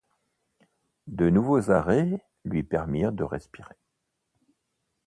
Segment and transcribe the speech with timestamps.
[1.05, 3.75] De nouveaux arrêts lui permirent de respirer.